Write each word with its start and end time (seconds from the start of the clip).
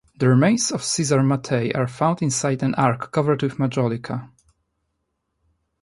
The 0.17 0.27
remains 0.27 0.71
of 0.71 0.83
Cesare 0.83 1.21
Mattei 1.21 1.73
are 1.77 1.85
found 1.85 2.23
inside 2.23 2.63
an 2.63 2.73
ark 2.73 3.11
covered 3.11 3.43
with 3.43 3.57
majolica. 3.59 4.31